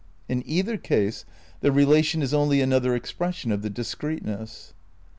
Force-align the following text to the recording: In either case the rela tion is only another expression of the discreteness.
In 0.27 0.41
either 0.47 0.77
case 0.77 1.25
the 1.59 1.69
rela 1.69 2.03
tion 2.03 2.23
is 2.23 2.33
only 2.33 2.59
another 2.59 2.95
expression 2.95 3.51
of 3.51 3.61
the 3.61 3.69
discreteness. 3.69 4.73